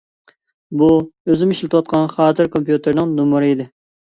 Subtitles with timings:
[0.81, 0.87] بۇ
[1.33, 3.71] ئۆزۈم ئىشلىتىۋاتقان خاتىرە كومپيۇتېرنىڭ نومۇرى ئىدى.